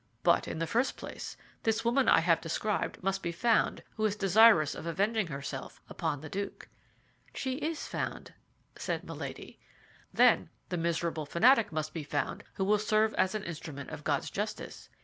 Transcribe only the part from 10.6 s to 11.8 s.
the miserable fanatic